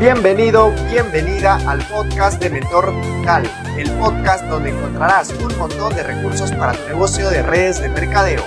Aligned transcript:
Bienvenido, 0.00 0.72
bienvenida 0.90 1.56
al 1.68 1.86
podcast 1.86 2.42
de 2.42 2.48
Mentor 2.48 2.90
Digital, 3.02 3.42
el 3.76 3.90
podcast 3.98 4.46
donde 4.46 4.70
encontrarás 4.70 5.30
un 5.44 5.54
montón 5.58 5.94
de 5.94 6.02
recursos 6.02 6.50
para 6.52 6.72
tu 6.72 6.88
negocio 6.88 7.28
de 7.28 7.42
redes 7.42 7.82
de 7.82 7.90
mercadeo. 7.90 8.42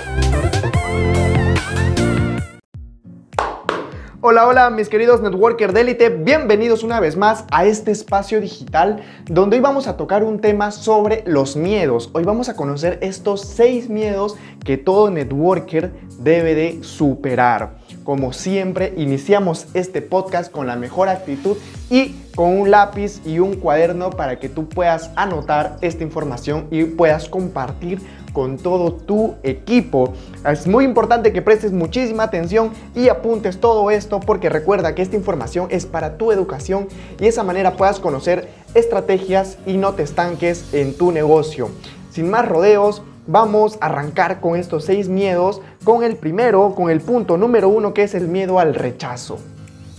Hola, 4.20 4.48
hola 4.48 4.70
mis 4.70 4.88
queridos 4.88 5.20
networker 5.20 5.72
de 5.72 5.82
élite, 5.82 6.08
bienvenidos 6.08 6.82
una 6.82 6.98
vez 6.98 7.16
más 7.16 7.44
a 7.52 7.66
este 7.66 7.92
espacio 7.92 8.40
digital 8.40 9.04
donde 9.26 9.58
hoy 9.58 9.62
vamos 9.62 9.86
a 9.86 9.96
tocar 9.96 10.24
un 10.24 10.40
tema 10.40 10.72
sobre 10.72 11.22
los 11.24 11.54
miedos. 11.54 12.10
Hoy 12.14 12.24
vamos 12.24 12.48
a 12.48 12.56
conocer 12.56 12.98
estos 13.00 13.42
seis 13.42 13.88
miedos 13.88 14.34
que 14.64 14.76
todo 14.76 15.08
networker 15.08 15.92
debe 16.18 16.56
de 16.56 16.82
superar. 16.82 17.83
Como 18.04 18.34
siempre, 18.34 18.92
iniciamos 18.98 19.66
este 19.72 20.02
podcast 20.02 20.52
con 20.52 20.66
la 20.66 20.76
mejor 20.76 21.08
actitud 21.08 21.56
y 21.88 22.14
con 22.36 22.60
un 22.60 22.70
lápiz 22.70 23.22
y 23.24 23.38
un 23.38 23.54
cuaderno 23.54 24.10
para 24.10 24.38
que 24.38 24.50
tú 24.50 24.68
puedas 24.68 25.10
anotar 25.16 25.78
esta 25.80 26.02
información 26.02 26.66
y 26.70 26.84
puedas 26.84 27.30
compartir 27.30 28.02
con 28.34 28.58
todo 28.58 28.92
tu 28.92 29.36
equipo. 29.42 30.12
Es 30.46 30.66
muy 30.66 30.84
importante 30.84 31.32
que 31.32 31.40
prestes 31.40 31.72
muchísima 31.72 32.24
atención 32.24 32.72
y 32.94 33.08
apuntes 33.08 33.58
todo 33.58 33.90
esto 33.90 34.20
porque 34.20 34.50
recuerda 34.50 34.94
que 34.94 35.00
esta 35.00 35.16
información 35.16 35.68
es 35.70 35.86
para 35.86 36.18
tu 36.18 36.30
educación 36.30 36.88
y 37.16 37.22
de 37.22 37.28
esa 37.28 37.42
manera 37.42 37.74
puedas 37.74 38.00
conocer 38.00 38.50
estrategias 38.74 39.56
y 39.64 39.78
no 39.78 39.94
te 39.94 40.02
estanques 40.02 40.74
en 40.74 40.94
tu 40.94 41.10
negocio. 41.10 41.70
Sin 42.10 42.28
más 42.28 42.46
rodeos, 42.46 43.02
vamos 43.26 43.78
a 43.80 43.86
arrancar 43.86 44.40
con 44.40 44.56
estos 44.56 44.84
seis 44.84 45.08
miedos, 45.08 45.60
con 45.84 46.02
el 46.02 46.16
primero, 46.16 46.74
con 46.74 46.90
el 46.90 47.00
punto 47.00 47.36
número 47.36 47.68
uno, 47.68 47.94
que 47.94 48.02
es 48.02 48.14
el 48.14 48.28
miedo 48.28 48.58
al 48.58 48.74
rechazo. 48.74 49.38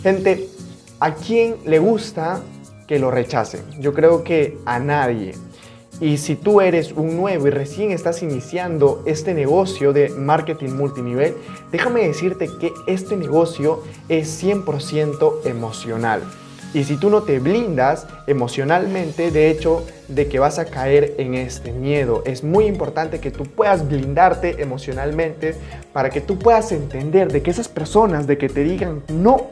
Gente, 0.02 0.50
¿a 1.00 1.14
quién 1.16 1.56
le 1.66 1.80
gusta 1.80 2.42
que 2.88 3.00
lo 3.00 3.12
rechacen? 3.12 3.62
Yo 3.80 3.94
creo 3.94 4.24
que 4.24 4.58
a 4.66 4.80
nadie. 4.80 5.34
Y 6.02 6.18
si 6.18 6.36
tú 6.36 6.60
eres 6.60 6.92
un 6.92 7.16
nuevo 7.16 7.48
y 7.48 7.52
recién 7.52 7.92
estás 7.92 8.22
iniciando 8.22 9.02
este 9.06 9.34
negocio 9.34 9.94
de 9.94 10.10
marketing 10.10 10.72
multinivel, 10.72 11.36
déjame 11.72 12.06
decirte 12.06 12.50
que 12.60 12.74
este 12.86 13.16
negocio 13.16 13.82
es 14.10 14.44
100% 14.44 15.46
emocional. 15.46 16.22
Y 16.76 16.84
si 16.84 16.98
tú 16.98 17.10
no 17.10 17.24
te 17.24 17.40
blindas 17.40 18.06
emocionalmente, 18.28 19.32
de 19.32 19.50
hecho, 19.50 19.88
de 20.10 20.28
que 20.28 20.40
vas 20.40 20.60
a 20.60 20.66
caer 20.66 21.16
en 21.18 21.34
este 21.34 21.72
miedo, 21.72 22.22
es 22.26 22.44
muy 22.44 22.66
importante 22.66 23.22
que 23.22 23.32
tú 23.32 23.46
puedas 23.46 23.88
blindarte 23.88 24.62
emocionalmente 24.62 25.56
para 25.94 26.10
que 26.10 26.20
tú 26.20 26.38
puedas 26.38 26.74
entender 26.74 27.32
de 27.32 27.42
que 27.42 27.50
esas 27.50 27.70
personas 27.70 28.28
de 28.28 28.38
que 28.38 28.50
te 28.50 28.66
digan 28.66 29.04
no, 29.08 29.52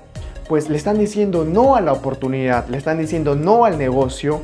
pues 0.49 0.69
le 0.69 0.75
están 0.75 0.99
diciendo 0.99 1.45
no 1.45 1.77
a 1.77 1.81
la 1.81 1.93
oportunidad, 1.93 2.67
le 2.67 2.77
están 2.77 2.97
diciendo 2.97 3.35
no 3.35 3.63
al 3.63 3.77
negocio 3.77 4.41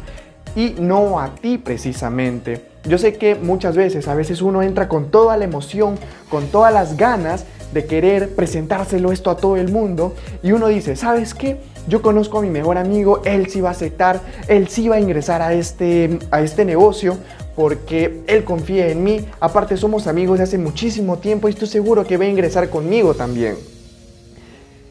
y 0.55 0.75
no 0.79 1.19
a 1.19 1.35
ti 1.35 1.57
precisamente. 1.57 2.61
Yo 2.85 2.97
sé 2.97 3.15
que 3.15 3.35
muchas 3.35 3.75
veces, 3.75 4.07
a 4.07 4.15
veces 4.15 4.41
uno 4.41 4.63
entra 4.63 4.87
con 4.87 5.11
toda 5.11 5.35
la 5.35 5.43
emoción, 5.43 5.99
con 6.29 6.47
todas 6.47 6.73
las 6.73 6.95
ganas 6.95 7.43
de 7.73 7.85
querer 7.85 8.35
presentárselo 8.35 9.11
esto 9.11 9.29
a 9.29 9.37
todo 9.37 9.57
el 9.57 9.71
mundo 9.71 10.15
y 10.43 10.51
uno 10.51 10.67
dice, 10.67 10.95
¿sabes 10.95 11.33
qué? 11.33 11.57
Yo 11.87 12.01
conozco 12.01 12.39
a 12.39 12.41
mi 12.41 12.49
mejor 12.49 12.77
amigo, 12.77 13.21
él 13.25 13.47
sí 13.47 13.61
va 13.61 13.69
a 13.69 13.71
aceptar, 13.71 14.21
él 14.47 14.67
sí 14.67 14.87
va 14.87 14.95
a 14.95 14.99
ingresar 14.99 15.41
a 15.41 15.53
este, 15.53 16.19
a 16.31 16.41
este 16.41 16.65
negocio 16.65 17.17
porque 17.55 18.21
él 18.27 18.43
confía 18.43 18.87
en 18.89 19.03
mí. 19.03 19.25
Aparte 19.39 19.75
somos 19.75 20.07
amigos 20.07 20.37
de 20.37 20.45
hace 20.45 20.57
muchísimo 20.57 21.17
tiempo 21.17 21.47
y 21.47 21.51
estoy 21.51 21.67
seguro 21.67 22.05
que 22.05 22.17
va 22.17 22.25
a 22.25 22.27
ingresar 22.27 22.69
conmigo 22.69 23.13
también. 23.13 23.55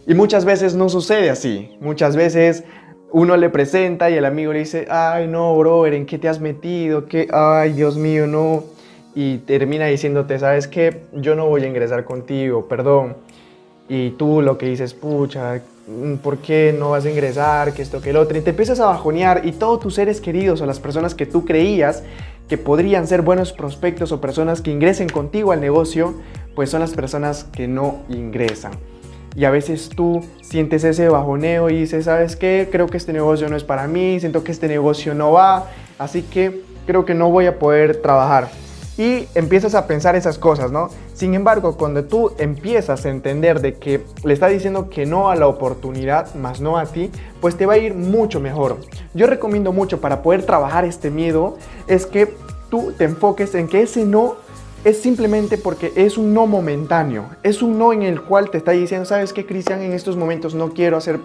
Y 0.06 0.14
muchas 0.14 0.44
veces 0.44 0.74
no 0.74 0.88
sucede 0.88 1.30
así. 1.30 1.76
Muchas 1.80 2.16
veces 2.16 2.64
uno 3.12 3.36
le 3.36 3.48
presenta 3.50 4.10
y 4.10 4.14
el 4.14 4.24
amigo 4.24 4.52
le 4.52 4.60
dice, 4.60 4.86
ay 4.90 5.26
no, 5.28 5.56
brother, 5.56 5.94
¿en 5.94 6.06
qué 6.06 6.18
te 6.18 6.28
has 6.28 6.40
metido? 6.40 7.06
¿Qué? 7.06 7.28
Ay, 7.32 7.72
Dios 7.72 7.96
mío, 7.96 8.26
no. 8.26 8.64
Y 9.14 9.38
termina 9.38 9.86
diciéndote, 9.86 10.38
¿sabes 10.38 10.68
qué? 10.68 11.02
Yo 11.12 11.34
no 11.34 11.46
voy 11.46 11.64
a 11.64 11.66
ingresar 11.66 12.04
contigo, 12.04 12.68
perdón. 12.68 13.16
Y 13.88 14.10
tú 14.10 14.42
lo 14.42 14.58
que 14.58 14.66
dices, 14.66 14.94
pucha, 14.94 15.60
Mm, 15.88 16.16
¿por 16.16 16.36
qué 16.38 16.76
no 16.78 16.90
vas 16.90 17.06
a 17.06 17.10
ingresar? 17.10 17.72
Que 17.72 17.80
esto, 17.80 18.02
que 18.02 18.10
el 18.10 18.16
otro. 18.16 18.36
Y 18.36 18.42
te 18.42 18.50
empiezas 18.50 18.78
a 18.78 18.86
bajonear 18.86 19.46
y 19.46 19.52
todos 19.52 19.80
tus 19.80 19.94
seres 19.94 20.20
queridos 20.20 20.60
o 20.60 20.66
las 20.66 20.80
personas 20.80 21.14
que 21.14 21.24
tú 21.24 21.46
creías 21.46 22.02
que 22.46 22.58
podrían 22.58 23.06
ser 23.06 23.22
buenos 23.22 23.52
prospectos 23.52 24.12
o 24.12 24.20
personas 24.20 24.60
que 24.60 24.70
ingresen 24.70 25.08
contigo 25.08 25.52
al 25.52 25.60
negocio, 25.60 26.14
pues 26.54 26.70
son 26.70 26.80
las 26.80 26.92
personas 26.92 27.44
que 27.44 27.68
no 27.68 28.02
ingresan. 28.08 28.72
Y 29.34 29.44
a 29.44 29.50
veces 29.50 29.88
tú 29.88 30.22
sientes 30.42 30.84
ese 30.84 31.08
bajoneo 31.08 31.70
y 31.70 31.80
dices, 31.80 32.06
¿sabes 32.06 32.36
qué? 32.36 32.68
Creo 32.70 32.86
que 32.86 32.96
este 32.96 33.12
negocio 33.12 33.48
no 33.48 33.56
es 33.56 33.64
para 33.64 33.86
mí, 33.86 34.18
siento 34.20 34.44
que 34.44 34.52
este 34.52 34.68
negocio 34.68 35.14
no 35.14 35.32
va, 35.32 35.66
así 35.98 36.22
que 36.22 36.62
creo 36.86 37.04
que 37.04 37.14
no 37.14 37.30
voy 37.30 37.46
a 37.46 37.58
poder 37.58 38.00
trabajar 38.00 38.48
y 38.98 39.28
empiezas 39.36 39.76
a 39.76 39.86
pensar 39.86 40.16
esas 40.16 40.38
cosas, 40.38 40.72
¿no? 40.72 40.90
Sin 41.14 41.34
embargo, 41.34 41.76
cuando 41.76 42.04
tú 42.04 42.32
empiezas 42.36 43.06
a 43.06 43.08
entender 43.08 43.60
de 43.60 43.74
que 43.74 44.04
le 44.24 44.34
está 44.34 44.48
diciendo 44.48 44.90
que 44.90 45.06
no 45.06 45.30
a 45.30 45.36
la 45.36 45.46
oportunidad, 45.46 46.34
más 46.34 46.60
no 46.60 46.76
a 46.76 46.84
ti, 46.84 47.10
pues 47.40 47.56
te 47.56 47.64
va 47.64 47.74
a 47.74 47.78
ir 47.78 47.94
mucho 47.94 48.40
mejor. 48.40 48.78
Yo 49.14 49.28
recomiendo 49.28 49.72
mucho 49.72 50.00
para 50.00 50.20
poder 50.20 50.42
trabajar 50.42 50.84
este 50.84 51.10
miedo 51.10 51.56
es 51.86 52.06
que 52.06 52.34
tú 52.70 52.92
te 52.98 53.04
enfoques 53.04 53.54
en 53.54 53.68
que 53.68 53.82
ese 53.82 54.04
no 54.04 54.34
es 54.84 55.00
simplemente 55.00 55.58
porque 55.58 55.92
es 55.94 56.18
un 56.18 56.34
no 56.34 56.46
momentáneo, 56.46 57.24
es 57.44 57.62
un 57.62 57.78
no 57.78 57.92
en 57.92 58.02
el 58.02 58.22
cual 58.22 58.50
te 58.50 58.58
está 58.58 58.72
diciendo, 58.72 59.06
sabes 59.06 59.32
qué, 59.32 59.46
Cristian, 59.46 59.80
en 59.80 59.92
estos 59.92 60.16
momentos 60.16 60.54
no 60.54 60.70
quiero 60.70 60.96
hacer 60.96 61.20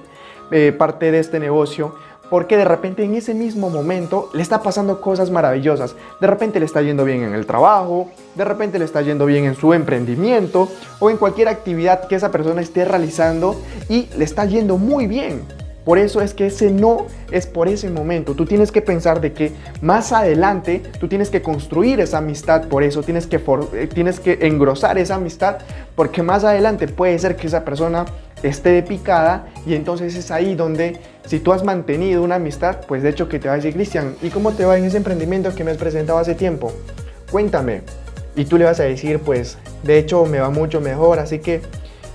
eh, 0.52 0.74
parte 0.78 1.12
de 1.12 1.20
este 1.20 1.40
negocio 1.40 1.96
porque 2.30 2.58
de 2.58 2.66
repente 2.66 3.04
en 3.04 3.16
ese 3.16 3.34
mismo 3.34 3.70
momento 3.70 4.30
le 4.34 4.42
está 4.42 4.62
pasando 4.62 5.02
cosas 5.02 5.30
maravillosas. 5.30 5.96
De 6.20 6.28
repente 6.28 6.60
le 6.60 6.66
está 6.66 6.82
yendo 6.82 7.06
bien 7.06 7.24
en 7.24 7.34
el 7.34 7.46
trabajo, 7.46 8.10
de 8.36 8.46
repente 8.46 8.80
le 8.80 8.86
está 8.86 9.02
yendo 9.02 9.26
bien 9.26 9.46
en 9.46 9.56
su 9.56 9.74
emprendimiento 9.74 10.70
o 11.00 11.10
en 11.10 11.18
cualquier 11.18 11.48
actividad 11.48 12.08
que 12.08 12.16
esa 12.16 12.32
persona 12.32 12.62
esté 12.62 12.86
realizando 12.86 13.56
y 13.90 14.08
le 14.18 14.26
está 14.26 14.46
yendo 14.46 14.78
muy 14.78 15.08
bien. 15.08 15.63
Por 15.86 15.98
eso 15.98 16.22
es 16.22 16.34
que 16.34 16.48
ese 16.48 16.72
no 16.72 17.08
es 17.32 17.46
por 17.46 17.68
ese 17.68 17.90
momento. 17.90 18.36
Tú 18.36 18.46
tienes 18.46 18.72
que 18.72 18.82
pensar 18.82 19.20
de 19.20 19.34
que 19.34 19.52
más 19.82 20.14
adelante 20.14 20.82
tú 21.00 21.08
tienes 21.08 21.30
que 21.30 21.42
construir 21.42 22.00
esa 22.00 22.20
amistad, 22.20 22.68
por 22.68 22.84
eso 22.84 23.04
tienes 23.04 23.28
que, 23.28 23.42
eh, 23.74 23.88
tienes 23.94 24.20
que 24.20 24.40
engrosar 24.42 24.98
esa 24.98 25.16
amistad, 25.16 25.58
porque 25.96 26.24
más 26.24 26.44
adelante 26.44 26.88
puede 26.88 27.20
ser 27.20 27.36
que 27.36 27.48
esa 27.48 27.66
persona 27.66 28.06
esté 28.44 28.70
de 28.70 28.84
picada 28.84 29.48
y 29.66 29.74
entonces 29.74 30.16
es 30.16 30.32
ahí 30.32 30.56
donde 30.56 31.00
si 31.26 31.40
tú 31.40 31.54
has 31.54 31.64
mantenido 31.64 32.24
una 32.24 32.36
amistad, 32.36 32.78
pues 32.88 33.04
de 33.04 33.10
hecho 33.10 33.28
que 33.28 33.40
te 33.40 33.48
va 33.48 33.56
a 33.56 33.58
decir, 33.58 33.74
Cristian, 33.74 34.16
¿y 34.22 34.30
cómo 34.30 34.52
te 34.52 34.66
va 34.66 34.78
en 34.78 34.86
ese 34.86 34.98
emprendimiento 34.98 35.54
que 35.56 35.64
me 35.64 35.72
has 35.72 35.78
presentado 35.78 36.20
hace 36.20 36.36
tiempo? 36.36 36.72
Cuéntame. 37.32 37.82
Y 38.36 38.46
tú 38.46 38.58
le 38.58 38.66
vas 38.66 38.80
a 38.80 38.84
decir, 38.84 39.20
pues 39.20 39.58
de 39.84 39.98
hecho 39.98 40.26
me 40.26 40.40
va 40.40 40.50
mucho 40.50 40.80
mejor, 40.80 41.20
así 41.20 41.40
que... 41.40 41.62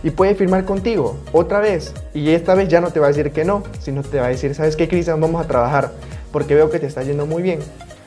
Y 0.03 0.11
puede 0.11 0.35
firmar 0.35 0.65
contigo 0.65 1.17
otra 1.33 1.61
vez. 1.61 1.95
Y 2.15 2.31
esta 2.31 2.55
vez 2.55 2.69
ya 2.69 2.81
no 2.81 2.91
te 2.91 3.01
va 3.01 3.07
a 3.07 3.09
decir 3.09 3.33
que 3.33 3.45
no, 3.45 3.63
sino 3.81 4.03
te 4.03 4.21
va 4.21 4.27
a 4.27 4.31
decir, 4.31 4.55
¿sabes 4.55 4.77
qué, 4.77 4.89
Cristian? 4.89 5.21
Vamos 5.21 5.45
a 5.45 5.49
trabajar 5.49 5.93
porque 6.33 6.55
veo 6.55 6.71
que 6.71 6.79
te 6.79 6.87
está 6.87 7.03
yendo 7.03 7.27
muy 7.27 7.43
bien. 7.43 7.61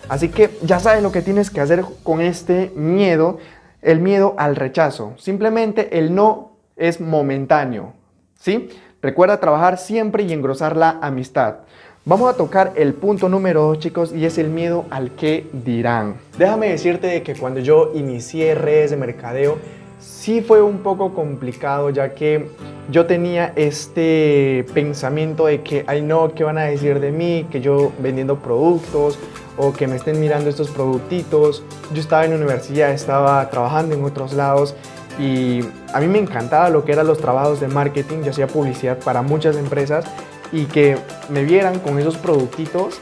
Así 0.10 0.30
que 0.30 0.50
ya 0.64 0.80
sabes 0.80 1.04
lo 1.04 1.12
que 1.12 1.22
tienes 1.22 1.50
que 1.50 1.62
hacer 1.62 1.84
con 2.04 2.22
este 2.22 2.72
miedo, 2.76 3.40
el 3.82 4.00
miedo 4.00 4.36
al 4.38 4.56
rechazo. 4.56 5.14
Simplemente 5.18 5.98
el 5.98 6.14
no 6.16 6.52
es 6.76 7.00
momentáneo, 7.00 7.94
¿sí? 8.40 8.70
Recuerda 9.02 9.40
trabajar 9.40 9.78
siempre 9.78 10.24
y 10.24 10.34
engrosar 10.34 10.78
la 10.78 11.00
amistad. 11.02 11.60
Vamos 12.04 12.34
a 12.34 12.36
tocar 12.36 12.74
el 12.76 12.94
punto 12.94 13.30
número 13.30 13.62
2, 13.64 13.80
chicos, 13.80 14.14
y 14.14 14.26
es 14.26 14.38
el 14.38 14.50
miedo 14.50 14.86
al 14.90 15.12
que 15.12 15.48
dirán. 15.54 16.16
Déjame 16.38 16.70
decirte 16.70 17.08
de 17.08 17.22
que 17.22 17.36
cuando 17.36 17.60
yo 17.60 17.92
inicié 17.94 18.56
redes 18.56 18.90
de 18.90 18.98
mercadeo, 18.98 19.60
sí 20.02 20.42
fue 20.42 20.62
un 20.62 20.80
poco 20.80 21.14
complicado, 21.14 21.90
ya 21.90 22.14
que 22.14 22.50
yo 22.90 23.06
tenía 23.06 23.54
este 23.56 24.66
pensamiento 24.74 25.46
de 25.46 25.62
que, 25.62 25.86
ay 25.88 26.02
no, 26.02 26.34
¿qué 26.34 26.44
van 26.44 26.58
a 26.58 26.64
decir 26.64 27.00
de 27.00 27.12
mí? 27.12 27.48
Que 27.50 27.62
yo 27.62 27.92
vendiendo 28.00 28.38
productos 28.38 29.18
o 29.58 29.72
que 29.72 29.88
me 29.88 29.96
estén 29.96 30.20
mirando 30.20 30.50
estos 30.50 30.70
productitos. 30.70 31.64
Yo 31.94 32.02
estaba 32.02 32.26
en 32.26 32.32
la 32.32 32.38
universidad, 32.38 32.92
estaba 32.92 33.50
trabajando 33.50 33.96
en 33.96 34.04
otros 34.04 34.34
lados 34.34 34.76
y 35.20 35.62
a 35.94 36.00
mí 36.00 36.08
me 36.08 36.20
encantaba 36.20 36.70
lo 36.70 36.84
que 36.84 36.94
eran 36.94 37.08
los 37.08 37.20
trabajos 37.20 37.60
de 37.60 37.68
marketing, 37.68 38.24
yo 38.24 38.32
hacía 38.32 38.48
publicidad 38.48 38.98
para 39.00 39.22
muchas 39.22 39.56
empresas 39.58 40.06
y 40.52 40.66
que 40.66 40.98
me 41.30 41.44
vieran 41.44 41.80
con 41.80 42.00
esos 42.00 42.18
productitos, 42.18 43.00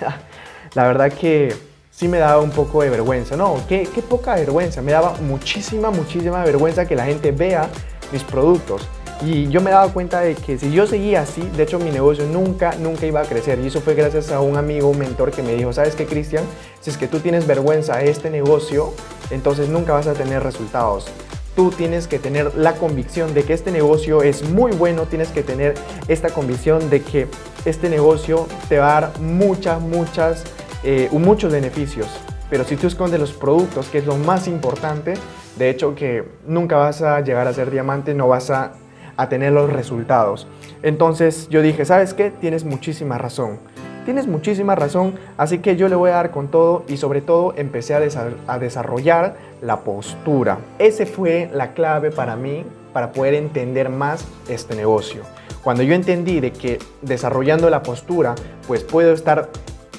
la 0.74 0.86
verdad 0.86 1.12
que 1.12 1.54
sí 2.00 2.08
me 2.08 2.16
daba 2.16 2.40
un 2.40 2.50
poco 2.50 2.80
de 2.80 2.88
vergüenza, 2.88 3.36
no, 3.36 3.56
qué, 3.68 3.86
qué 3.94 4.00
poca 4.00 4.34
vergüenza, 4.34 4.80
me 4.80 4.90
daba 4.90 5.16
muchísima, 5.20 5.90
muchísima 5.90 6.42
vergüenza 6.42 6.86
que 6.86 6.96
la 6.96 7.04
gente 7.04 7.30
vea 7.30 7.68
mis 8.10 8.22
productos. 8.24 8.88
Y 9.20 9.50
yo 9.50 9.60
me 9.60 9.70
daba 9.70 9.92
cuenta 9.92 10.20
de 10.20 10.34
que 10.34 10.56
si 10.56 10.72
yo 10.72 10.86
seguía 10.86 11.20
así, 11.20 11.42
de 11.54 11.64
hecho 11.64 11.78
mi 11.78 11.90
negocio 11.90 12.24
nunca, 12.24 12.74
nunca 12.76 13.04
iba 13.04 13.20
a 13.20 13.24
crecer. 13.24 13.58
Y 13.58 13.66
eso 13.66 13.82
fue 13.82 13.92
gracias 13.92 14.32
a 14.32 14.40
un 14.40 14.56
amigo, 14.56 14.88
un 14.88 14.98
mentor 14.98 15.30
que 15.30 15.42
me 15.42 15.52
dijo, 15.52 15.74
¿sabes 15.74 15.94
qué, 15.94 16.06
Cristian? 16.06 16.42
Si 16.80 16.88
es 16.88 16.96
que 16.96 17.06
tú 17.06 17.18
tienes 17.18 17.46
vergüenza 17.46 17.98
de 17.98 18.08
este 18.08 18.30
negocio, 18.30 18.94
entonces 19.30 19.68
nunca 19.68 19.92
vas 19.92 20.06
a 20.06 20.14
tener 20.14 20.42
resultados. 20.42 21.06
tú 21.54 21.70
tienes 21.70 22.06
que 22.06 22.18
tener 22.18 22.54
la 22.54 22.76
convicción 22.76 23.34
de 23.34 23.42
que 23.42 23.52
este 23.52 23.70
negocio 23.70 24.22
es 24.22 24.48
muy 24.48 24.72
bueno, 24.72 25.02
tienes 25.02 25.28
que 25.28 25.42
tener 25.42 25.74
esta 26.08 26.30
convicción 26.30 26.88
de 26.88 27.02
que 27.02 27.26
este 27.66 27.90
negocio 27.90 28.46
te 28.70 28.78
va 28.78 28.96
a 28.96 29.00
dar 29.02 29.18
muchas, 29.18 29.82
muchas, 29.82 30.44
eh, 30.82 31.08
muchos 31.12 31.52
beneficios. 31.52 32.08
Pero 32.48 32.64
si 32.64 32.76
tú 32.76 32.86
escondes 32.86 33.20
los 33.20 33.32
productos, 33.32 33.88
que 33.88 33.98
es 33.98 34.06
lo 34.06 34.16
más 34.16 34.48
importante, 34.48 35.14
de 35.56 35.70
hecho 35.70 35.94
que 35.94 36.24
nunca 36.46 36.76
vas 36.76 37.02
a 37.02 37.20
llegar 37.20 37.46
a 37.46 37.52
ser 37.52 37.70
diamante, 37.70 38.14
no 38.14 38.28
vas 38.28 38.50
a, 38.50 38.72
a 39.16 39.28
tener 39.28 39.52
los 39.52 39.72
resultados. 39.72 40.46
Entonces 40.82 41.48
yo 41.48 41.62
dije, 41.62 41.84
¿sabes 41.84 42.14
qué? 42.14 42.30
Tienes 42.30 42.64
muchísima 42.64 43.18
razón. 43.18 43.58
Tienes 44.04 44.26
muchísima 44.26 44.74
razón, 44.74 45.14
así 45.36 45.58
que 45.58 45.76
yo 45.76 45.88
le 45.88 45.94
voy 45.94 46.10
a 46.10 46.14
dar 46.14 46.30
con 46.30 46.48
todo 46.48 46.84
y 46.88 46.96
sobre 46.96 47.20
todo 47.20 47.52
empecé 47.56 47.94
a, 47.94 48.58
desarrollar 48.58 49.36
la 49.60 49.80
postura. 49.80 50.58
Ese 50.78 51.04
fue 51.04 51.50
la 51.52 51.74
clave 51.74 52.10
para 52.10 52.34
mí 52.34 52.64
para 52.94 53.12
poder 53.12 53.34
entender 53.34 53.90
más 53.90 54.26
este 54.48 54.74
negocio. 54.74 55.22
Cuando 55.62 55.82
yo 55.82 55.94
entendí 55.94 56.40
de 56.40 56.50
que 56.50 56.78
desarrollando 57.02 57.68
la 57.68 57.82
postura, 57.82 58.34
pues 58.66 58.82
puedo 58.82 59.12
estar 59.12 59.50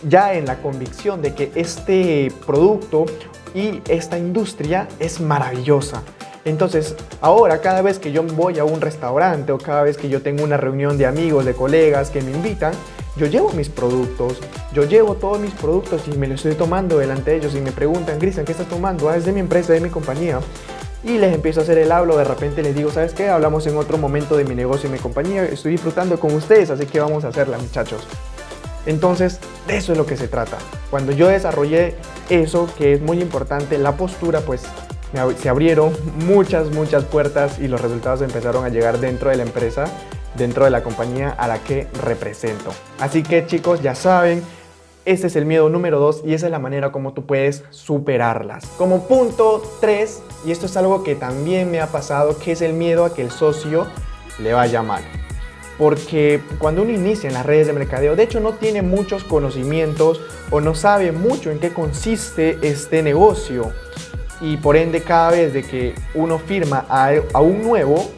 ya 0.07 0.33
en 0.33 0.45
la 0.45 0.61
convicción 0.61 1.21
de 1.21 1.33
que 1.33 1.51
este 1.55 2.31
producto 2.45 3.05
y 3.53 3.81
esta 3.89 4.17
industria 4.17 4.87
es 4.99 5.19
maravillosa. 5.19 6.03
Entonces, 6.43 6.95
ahora 7.21 7.61
cada 7.61 7.81
vez 7.81 7.99
que 7.99 8.11
yo 8.11 8.23
voy 8.23 8.57
a 8.57 8.65
un 8.65 8.81
restaurante 8.81 9.51
o 9.51 9.57
cada 9.57 9.83
vez 9.83 9.97
que 9.97 10.09
yo 10.09 10.21
tengo 10.21 10.43
una 10.43 10.57
reunión 10.57 10.97
de 10.97 11.05
amigos, 11.05 11.45
de 11.45 11.53
colegas 11.53 12.09
que 12.09 12.21
me 12.21 12.31
invitan, 12.31 12.73
yo 13.15 13.27
llevo 13.27 13.51
mis 13.51 13.69
productos, 13.69 14.39
yo 14.73 14.85
llevo 14.85 15.15
todos 15.15 15.39
mis 15.39 15.51
productos 15.51 16.03
y 16.07 16.17
me 16.17 16.27
los 16.27 16.37
estoy 16.37 16.55
tomando 16.55 16.97
delante 16.97 17.31
de 17.31 17.37
ellos 17.37 17.53
y 17.55 17.61
me 17.61 17.71
preguntan, 17.71 18.17
Cristian, 18.17 18.45
¿qué 18.45 18.53
estás 18.53 18.67
tomando? 18.67 19.09
Ah, 19.09 19.17
es 19.17 19.25
de 19.25 19.33
mi 19.33 19.41
empresa, 19.41 19.73
de 19.73 19.81
mi 19.81 19.89
compañía. 19.89 20.39
Y 21.03 21.17
les 21.17 21.33
empiezo 21.33 21.59
a 21.59 21.63
hacer 21.63 21.77
el 21.77 21.91
hablo, 21.91 22.17
de 22.17 22.23
repente 22.23 22.63
les 22.63 22.75
digo, 22.75 22.91
¿sabes 22.91 23.13
qué? 23.13 23.27
Hablamos 23.27 23.67
en 23.67 23.75
otro 23.75 23.97
momento 23.97 24.37
de 24.37 24.45
mi 24.45 24.55
negocio 24.55 24.87
y 24.87 24.93
mi 24.93 24.99
compañía, 24.99 25.43
estoy 25.43 25.73
disfrutando 25.73 26.19
con 26.19 26.33
ustedes, 26.33 26.69
así 26.69 26.85
que 26.85 26.99
vamos 26.99 27.25
a 27.25 27.29
hacerla, 27.29 27.57
muchachos. 27.57 28.07
Entonces, 28.85 29.39
de 29.67 29.77
eso 29.77 29.91
es 29.91 29.97
lo 29.97 30.05
que 30.05 30.17
se 30.17 30.27
trata. 30.27 30.57
Cuando 30.89 31.11
yo 31.11 31.27
desarrollé 31.27 31.95
eso, 32.29 32.67
que 32.77 32.93
es 32.93 33.01
muy 33.01 33.21
importante, 33.21 33.77
la 33.77 33.95
postura, 33.97 34.41
pues 34.41 34.63
se 35.37 35.49
abrieron 35.49 35.93
muchas, 36.25 36.69
muchas 36.71 37.03
puertas 37.03 37.59
y 37.59 37.67
los 37.67 37.81
resultados 37.81 38.21
empezaron 38.21 38.65
a 38.65 38.69
llegar 38.69 38.99
dentro 38.99 39.29
de 39.29 39.37
la 39.37 39.43
empresa 39.43 39.85
dentro 40.35 40.65
de 40.65 40.71
la 40.71 40.83
compañía 40.83 41.29
a 41.29 41.47
la 41.47 41.59
que 41.59 41.87
represento. 42.01 42.71
Así 42.99 43.23
que 43.23 43.45
chicos, 43.45 43.81
ya 43.81 43.95
saben, 43.95 44.43
ese 45.05 45.27
es 45.27 45.35
el 45.35 45.45
miedo 45.45 45.69
número 45.69 45.99
2 45.99 46.23
y 46.25 46.33
esa 46.33 46.45
es 46.47 46.51
la 46.51 46.59
manera 46.59 46.91
como 46.91 47.13
tú 47.13 47.25
puedes 47.25 47.63
superarlas. 47.69 48.65
Como 48.77 49.07
punto 49.07 49.61
3, 49.81 50.21
y 50.45 50.51
esto 50.51 50.67
es 50.67 50.77
algo 50.77 51.03
que 51.03 51.15
también 51.15 51.71
me 51.71 51.81
ha 51.81 51.87
pasado, 51.87 52.37
que 52.37 52.51
es 52.51 52.61
el 52.61 52.73
miedo 52.73 53.05
a 53.05 53.13
que 53.13 53.21
el 53.21 53.31
socio 53.31 53.87
le 54.39 54.53
vaya 54.53 54.81
mal. 54.81 55.03
Porque 55.81 56.41
cuando 56.59 56.83
uno 56.83 56.91
inicia 56.91 57.27
en 57.27 57.33
las 57.33 57.43
redes 57.43 57.65
de 57.65 57.73
mercadeo, 57.73 58.15
de 58.15 58.21
hecho 58.21 58.39
no 58.39 58.53
tiene 58.53 58.83
muchos 58.83 59.23
conocimientos 59.23 60.21
o 60.51 60.61
no 60.61 60.75
sabe 60.75 61.11
mucho 61.11 61.49
en 61.49 61.57
qué 61.57 61.73
consiste 61.73 62.59
este 62.61 63.01
negocio. 63.01 63.71
Y 64.41 64.57
por 64.57 64.77
ende 64.77 65.01
cada 65.01 65.31
vez 65.31 65.53
de 65.53 65.63
que 65.63 65.95
uno 66.13 66.37
firma 66.37 66.85
a, 66.87 67.13
a 67.33 67.41
un 67.41 67.63
nuevo, 67.63 68.11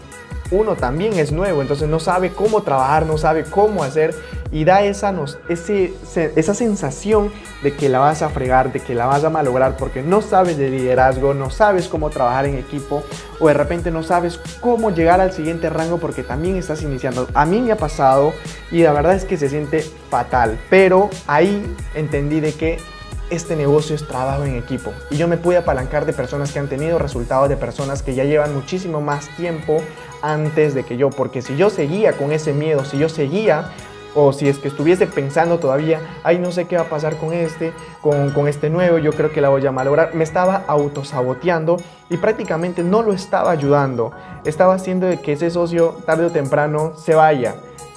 uno 0.51 0.75
también 0.75 1.13
es 1.13 1.31
nuevo, 1.31 1.61
entonces 1.61 1.87
no 1.87 2.01
sabe 2.01 2.31
cómo 2.31 2.63
trabajar, 2.63 3.05
no 3.05 3.17
sabe 3.17 3.45
cómo 3.45 3.81
hacer 3.81 4.13
y 4.53 4.65
da 4.65 4.83
esa, 4.83 5.11
nos, 5.11 5.39
ese, 5.49 5.93
esa 6.13 6.53
sensación 6.53 7.33
de 7.63 7.73
que 7.75 7.89
la 7.89 7.97
vas 7.97 8.21
a 8.21 8.29
fregar, 8.29 8.71
de 8.71 8.79
que 8.79 8.93
la 8.93 9.07
vas 9.07 9.23
a 9.23 9.31
malograr 9.31 9.75
porque 9.77 10.03
no 10.03 10.21
sabes 10.21 10.57
de 10.57 10.69
liderazgo, 10.69 11.33
no 11.33 11.49
sabes 11.49 11.87
cómo 11.87 12.11
trabajar 12.11 12.45
en 12.45 12.55
equipo 12.55 13.03
o 13.39 13.47
de 13.47 13.55
repente 13.55 13.89
no 13.89 14.03
sabes 14.03 14.39
cómo 14.61 14.91
llegar 14.91 15.19
al 15.19 15.33
siguiente 15.33 15.71
rango 15.71 15.97
porque 15.97 16.21
también 16.21 16.55
estás 16.55 16.83
iniciando. 16.83 17.27
A 17.33 17.47
mí 17.47 17.61
me 17.61 17.71
ha 17.71 17.77
pasado 17.77 18.31
y 18.71 18.83
la 18.83 18.93
verdad 18.93 19.15
es 19.15 19.25
que 19.25 19.37
se 19.37 19.49
siente 19.49 19.81
fatal, 20.11 20.59
pero 20.69 21.09
ahí 21.25 21.75
entendí 21.95 22.39
de 22.39 22.53
que 22.53 22.77
este 23.31 23.55
negocio 23.55 23.95
es 23.95 24.07
trabajo 24.07 24.43
en 24.43 24.55
equipo 24.55 24.93
y 25.09 25.17
yo 25.17 25.27
me 25.27 25.37
pude 25.37 25.57
apalancar 25.57 26.05
de 26.05 26.13
personas 26.13 26.51
que 26.51 26.59
han 26.59 26.67
tenido 26.67 26.99
resultados, 26.99 27.49
de 27.49 27.57
personas 27.57 28.03
que 28.03 28.13
ya 28.13 28.23
llevan 28.23 28.53
muchísimo 28.53 29.01
más 29.01 29.29
tiempo 29.35 29.81
antes 30.21 30.75
de 30.75 30.83
que 30.83 30.95
yo, 30.95 31.09
porque 31.09 31.41
si 31.41 31.57
yo 31.57 31.71
seguía 31.71 32.13
con 32.13 32.31
ese 32.31 32.53
miedo, 32.53 32.85
si 32.85 32.99
yo 32.99 33.09
seguía 33.09 33.71
o 34.15 34.33
si 34.33 34.47
es 34.47 34.59
que 34.59 34.67
estuviese 34.67 35.07
pensando 35.07 35.59
todavía, 35.59 35.99
ay, 36.23 36.39
no 36.39 36.51
sé 36.51 36.65
qué 36.65 36.75
va 36.75 36.83
a 36.83 36.89
pasar 36.89 37.17
con 37.17 37.33
este, 37.33 37.73
con, 38.01 38.31
con, 38.31 38.47
este 38.47 38.69
nuevo, 38.69 38.97
yo 38.97 39.11
creo 39.13 39.31
que 39.31 39.41
la 39.41 39.49
voy 39.49 39.65
a 39.65 39.71
malograr, 39.71 40.13
me 40.13 40.23
estaba 40.23 40.63
autosaboteando 40.67 41.77
y 42.09 42.17
prácticamente 42.17 42.83
no 42.83 43.01
lo 43.01 43.13
estaba 43.13 43.51
ayudando. 43.51 44.11
Estaba 44.45 44.75
haciendo 44.75 45.07
de 45.07 45.19
que 45.19 45.33
ese 45.33 45.49
socio 45.49 45.97
tarde 46.05 46.25
o 46.25 46.31
temprano 46.31 46.93
se 46.95 47.15
vaya 47.15 47.55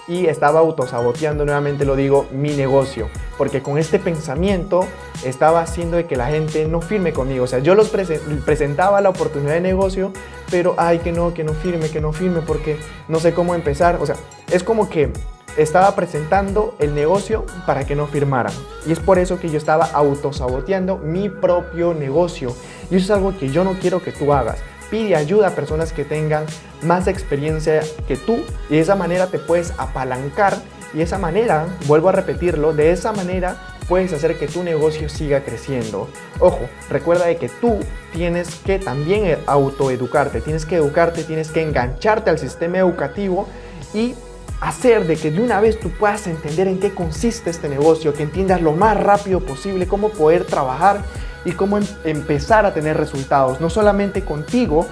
y 0.08 0.26
estaba 0.26 0.60
autosaboteando, 0.60 1.44
nuevamente 1.44 1.84
lo 1.84 1.96
digo, 1.96 2.26
mi 2.30 2.50
negocio. 2.50 3.08
Porque 3.36 3.62
con 3.62 3.76
este 3.76 3.98
pensamiento 3.98 4.86
estaba 5.24 5.60
haciendo 5.60 5.96
de 5.96 6.06
que 6.06 6.16
la 6.16 6.28
gente 6.28 6.66
no 6.66 6.80
firme 6.80 7.12
conmigo. 7.12 7.44
O 7.44 7.46
sea, 7.46 7.58
yo 7.58 7.74
los 7.74 7.90
presentaba 7.90 9.00
la 9.00 9.08
oportunidad 9.08 9.54
de 9.54 9.60
negocio, 9.60 10.12
pero 10.50 10.74
ay, 10.78 11.00
que 11.00 11.12
no, 11.12 11.34
que 11.34 11.44
no 11.44 11.52
firme, 11.54 11.90
que 11.90 12.00
no 12.00 12.12
firme, 12.12 12.40
porque 12.40 12.78
no 13.08 13.18
sé 13.18 13.34
cómo 13.34 13.54
empezar. 13.54 13.98
O 14.00 14.06
sea, 14.06 14.16
es 14.50 14.62
como 14.62 14.88
que 14.88 15.12
estaba 15.56 15.94
presentando 15.94 16.74
el 16.78 16.94
negocio 16.94 17.44
para 17.66 17.86
que 17.86 17.96
no 17.96 18.06
firmaran. 18.06 18.52
Y 18.86 18.92
es 18.92 19.00
por 19.00 19.18
eso 19.18 19.38
que 19.38 19.50
yo 19.50 19.58
estaba 19.58 19.86
autosaboteando 19.86 20.98
mi 20.98 21.28
propio 21.28 21.94
negocio. 21.94 22.54
Y 22.90 22.96
eso 22.96 23.04
es 23.04 23.10
algo 23.10 23.36
que 23.36 23.48
yo 23.50 23.64
no 23.64 23.74
quiero 23.74 24.02
que 24.02 24.12
tú 24.12 24.32
hagas 24.32 24.58
pide 24.90 25.16
ayuda 25.16 25.48
a 25.48 25.50
personas 25.54 25.92
que 25.92 26.04
tengan 26.04 26.46
más 26.82 27.06
experiencia 27.06 27.82
que 28.06 28.16
tú 28.16 28.38
y 28.70 28.74
de 28.74 28.80
esa 28.80 28.94
manera 28.94 29.26
te 29.26 29.38
puedes 29.38 29.72
apalancar 29.78 30.56
y 30.94 30.98
de 30.98 31.04
esa 31.04 31.18
manera, 31.18 31.66
vuelvo 31.86 32.08
a 32.08 32.12
repetirlo, 32.12 32.72
de 32.72 32.92
esa 32.92 33.12
manera 33.12 33.74
puedes 33.88 34.12
hacer 34.12 34.38
que 34.38 34.48
tu 34.48 34.62
negocio 34.62 35.08
siga 35.08 35.42
creciendo. 35.42 36.08
Ojo, 36.38 36.60
recuerda 36.88 37.26
de 37.26 37.36
que 37.36 37.48
tú 37.48 37.80
tienes 38.12 38.54
que 38.64 38.78
también 38.78 39.38
autoeducarte, 39.46 40.40
tienes 40.40 40.64
que 40.64 40.76
educarte, 40.76 41.24
tienes 41.24 41.50
que 41.50 41.62
engancharte 41.62 42.30
al 42.30 42.38
sistema 42.38 42.78
educativo 42.78 43.46
y 43.94 44.14
hacer 44.60 45.06
de 45.06 45.16
que 45.16 45.30
de 45.30 45.40
una 45.40 45.60
vez 45.60 45.78
tú 45.78 45.90
puedas 45.90 46.26
entender 46.26 46.68
en 46.68 46.78
qué 46.80 46.94
consiste 46.94 47.50
este 47.50 47.68
negocio, 47.68 48.14
que 48.14 48.22
entiendas 48.22 48.62
lo 48.62 48.72
más 48.72 48.96
rápido 48.98 49.40
posible 49.40 49.86
cómo 49.86 50.10
poder 50.10 50.44
trabajar 50.44 51.02
y 51.44 51.52
cómo 51.52 51.78
em-, 51.78 51.86
empezar 52.04 52.66
a 52.66 52.74
tener 52.74 52.96
resultados, 52.96 53.60
no 53.60 53.70
solamente 53.70 54.24
contigo, 54.24 54.86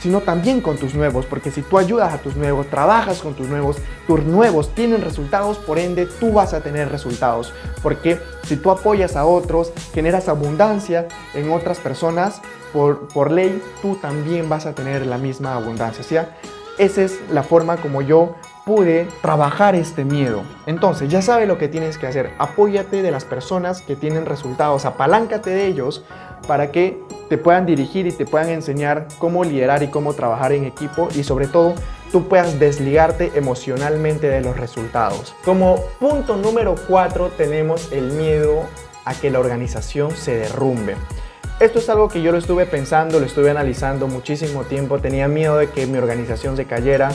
sino 0.00 0.20
también 0.20 0.60
con 0.60 0.76
tus 0.76 0.94
nuevos, 0.94 1.26
porque 1.26 1.50
si 1.50 1.62
tú 1.62 1.76
ayudas 1.76 2.14
a 2.14 2.18
tus 2.18 2.36
nuevos, 2.36 2.68
trabajas 2.68 3.20
con 3.20 3.34
tus 3.34 3.48
nuevos, 3.48 3.78
tus 4.06 4.22
nuevos 4.22 4.72
tienen 4.74 5.02
resultados, 5.02 5.58
por 5.58 5.78
ende 5.78 6.06
tú 6.06 6.32
vas 6.32 6.54
a 6.54 6.60
tener 6.60 6.88
resultados, 6.88 7.52
porque 7.82 8.20
si 8.44 8.56
tú 8.56 8.70
apoyas 8.70 9.16
a 9.16 9.24
otros, 9.24 9.72
generas 9.92 10.28
abundancia 10.28 11.08
en 11.34 11.50
otras 11.50 11.78
personas, 11.78 12.40
por, 12.72 13.08
por 13.08 13.32
ley 13.32 13.60
tú 13.82 13.96
también 13.96 14.48
vas 14.48 14.66
a 14.66 14.74
tener 14.74 15.06
la 15.06 15.18
misma 15.18 15.56
abundancia. 15.56 16.36
Esa 16.78 17.02
es 17.02 17.18
la 17.32 17.42
forma 17.42 17.78
como 17.78 18.02
yo 18.02 18.36
pude 18.68 19.08
trabajar 19.22 19.74
este 19.74 20.04
miedo. 20.04 20.42
Entonces, 20.66 21.08
ya 21.08 21.22
sabes 21.22 21.48
lo 21.48 21.56
que 21.56 21.68
tienes 21.68 21.96
que 21.96 22.06
hacer. 22.06 22.34
Apóyate 22.38 23.00
de 23.00 23.10
las 23.10 23.24
personas 23.24 23.80
que 23.80 23.96
tienen 23.96 24.26
resultados, 24.26 24.84
apaláncate 24.84 25.48
de 25.48 25.64
ellos 25.64 26.04
para 26.46 26.70
que 26.70 27.02
te 27.30 27.38
puedan 27.38 27.64
dirigir 27.64 28.06
y 28.06 28.12
te 28.12 28.26
puedan 28.26 28.50
enseñar 28.50 29.08
cómo 29.18 29.42
liderar 29.42 29.82
y 29.82 29.88
cómo 29.88 30.12
trabajar 30.12 30.52
en 30.52 30.66
equipo 30.66 31.08
y 31.14 31.24
sobre 31.24 31.46
todo 31.46 31.76
tú 32.12 32.28
puedas 32.28 32.60
desligarte 32.60 33.32
emocionalmente 33.36 34.28
de 34.28 34.42
los 34.42 34.54
resultados. 34.58 35.34
Como 35.46 35.76
punto 35.98 36.36
número 36.36 36.74
4 36.88 37.30
tenemos 37.38 37.90
el 37.90 38.12
miedo 38.12 38.66
a 39.06 39.14
que 39.14 39.30
la 39.30 39.40
organización 39.40 40.10
se 40.10 40.36
derrumbe. 40.36 40.94
Esto 41.60 41.80
es 41.80 41.88
algo 41.88 42.08
que 42.08 42.22
yo 42.22 42.30
lo 42.30 42.38
estuve 42.38 42.66
pensando, 42.66 43.18
lo 43.18 43.26
estuve 43.26 43.50
analizando 43.50 44.06
muchísimo 44.06 44.62
tiempo, 44.62 45.00
tenía 45.00 45.26
miedo 45.26 45.56
de 45.56 45.68
que 45.68 45.88
mi 45.88 45.98
organización 45.98 46.56
se 46.56 46.66
cayera 46.66 47.10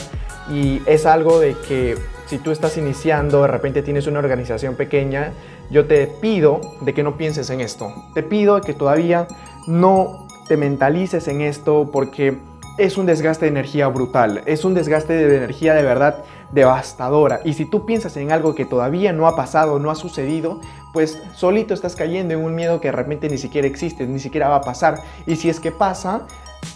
y 0.50 0.82
es 0.84 1.06
algo 1.06 1.40
de 1.40 1.56
que 1.66 1.96
si 2.26 2.36
tú 2.36 2.50
estás 2.50 2.76
iniciando, 2.76 3.40
de 3.40 3.48
repente 3.48 3.80
tienes 3.80 4.06
una 4.06 4.18
organización 4.18 4.74
pequeña, 4.74 5.32
yo 5.70 5.86
te 5.86 6.06
pido 6.06 6.60
de 6.82 6.92
que 6.92 7.02
no 7.02 7.16
pienses 7.16 7.48
en 7.48 7.62
esto. 7.62 7.90
Te 8.14 8.22
pido 8.22 8.60
que 8.60 8.74
todavía 8.74 9.26
no 9.66 10.28
te 10.46 10.58
mentalices 10.58 11.26
en 11.28 11.40
esto 11.40 11.88
porque 11.90 12.36
es 12.76 12.98
un 12.98 13.06
desgaste 13.06 13.46
de 13.46 13.50
energía 13.50 13.88
brutal, 13.88 14.42
es 14.44 14.66
un 14.66 14.74
desgaste 14.74 15.14
de 15.14 15.36
energía 15.38 15.72
de 15.72 15.84
verdad 15.84 16.22
devastadora. 16.52 17.40
Y 17.46 17.54
si 17.54 17.64
tú 17.64 17.86
piensas 17.86 18.14
en 18.18 18.30
algo 18.30 18.54
que 18.54 18.66
todavía 18.66 19.14
no 19.14 19.26
ha 19.26 19.36
pasado, 19.36 19.78
no 19.78 19.90
ha 19.90 19.94
sucedido, 19.94 20.60
pues 20.94 21.18
solito 21.34 21.74
estás 21.74 21.96
cayendo 21.96 22.32
en 22.32 22.40
un 22.40 22.54
miedo 22.54 22.80
que 22.80 22.88
de 22.88 22.92
repente 22.92 23.28
ni 23.28 23.36
siquiera 23.36 23.66
existe, 23.66 24.06
ni 24.06 24.20
siquiera 24.20 24.48
va 24.48 24.56
a 24.56 24.60
pasar. 24.62 25.02
Y 25.26 25.36
si 25.36 25.50
es 25.50 25.60
que 25.60 25.72
pasa, 25.72 26.22